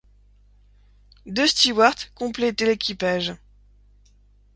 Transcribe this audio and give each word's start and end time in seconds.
Deux 1.27 1.45
stewarts 1.45 2.11
complétaient 2.15 2.65
l'équipage. 2.65 3.33